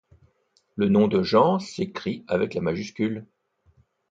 Le 0.77 0.89
nom 0.89 1.07
de 1.07 1.21
genre 1.21 1.61
s'écrit 1.61 2.25
avec 2.27 2.55
la 2.55 2.61
majuscule. 2.61 3.27